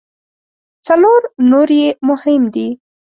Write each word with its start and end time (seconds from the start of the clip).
څلور 0.87 1.21
نور 1.51 1.69
یې 1.79 1.87
مهم 2.07 2.41
دي. 2.53 2.67